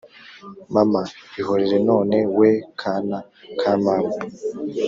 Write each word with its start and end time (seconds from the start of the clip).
mama 0.73 1.01
ihorere 1.39 1.77
none 1.89 2.17
we 2.37 2.49
kana 2.81 3.19
ka 3.59 3.73
mama 3.83 4.15